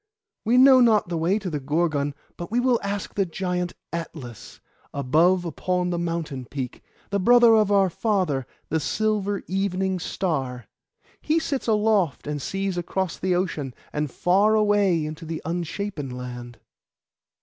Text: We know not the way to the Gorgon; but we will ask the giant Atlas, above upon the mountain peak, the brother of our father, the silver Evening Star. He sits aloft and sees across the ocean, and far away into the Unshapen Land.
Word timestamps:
We 0.43 0.57
know 0.57 0.81
not 0.81 1.09
the 1.09 1.17
way 1.19 1.37
to 1.37 1.47
the 1.51 1.59
Gorgon; 1.59 2.15
but 2.35 2.49
we 2.49 2.59
will 2.59 2.79
ask 2.81 3.13
the 3.13 3.23
giant 3.23 3.73
Atlas, 3.93 4.59
above 4.95 5.45
upon 5.45 5.91
the 5.91 5.99
mountain 5.99 6.45
peak, 6.45 6.81
the 7.11 7.19
brother 7.19 7.53
of 7.53 7.71
our 7.71 7.87
father, 7.91 8.47
the 8.69 8.79
silver 8.79 9.43
Evening 9.45 9.99
Star. 9.99 10.65
He 11.21 11.37
sits 11.37 11.67
aloft 11.67 12.25
and 12.25 12.41
sees 12.41 12.79
across 12.79 13.19
the 13.19 13.35
ocean, 13.35 13.75
and 13.93 14.09
far 14.09 14.55
away 14.55 15.05
into 15.05 15.23
the 15.23 15.39
Unshapen 15.45 16.09
Land. 16.09 16.57